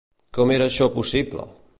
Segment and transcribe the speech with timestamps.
[0.37, 1.47] Com era això possible?